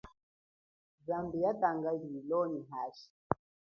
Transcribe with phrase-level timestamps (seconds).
[1.07, 3.09] Zambi yatanga lilo nyi hashi.